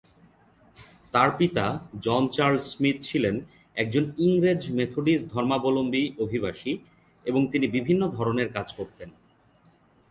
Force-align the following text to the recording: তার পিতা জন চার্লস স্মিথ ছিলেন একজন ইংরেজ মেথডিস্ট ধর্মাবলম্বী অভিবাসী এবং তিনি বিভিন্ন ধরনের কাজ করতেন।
তার 1.13 1.29
পিতা 1.37 1.65
জন 1.99 2.23
চার্লস 2.27 2.63
স্মিথ 2.71 2.97
ছিলেন 3.01 3.35
একজন 3.77 4.03
ইংরেজ 4.17 4.61
মেথডিস্ট 4.71 5.25
ধর্মাবলম্বী 5.27 6.03
অভিবাসী 6.19 6.71
এবং 7.25 7.41
তিনি 7.51 7.65
বিভিন্ন 7.67 8.01
ধরনের 8.07 8.49
কাজ 8.53 8.67
করতেন। 8.73 9.09